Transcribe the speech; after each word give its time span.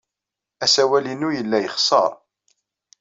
Asawal-inu 0.65 1.29
yella 1.33 1.57
yexṣer. 1.63 2.11